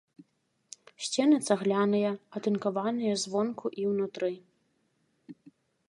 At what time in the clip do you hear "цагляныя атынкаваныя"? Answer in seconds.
1.47-3.13